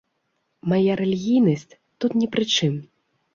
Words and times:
Мая 0.71 0.93
рэлігійнасць 1.01 1.67
тут 1.99 2.11
не 2.23 2.27
пры 2.37 2.49
чым. 2.55 2.81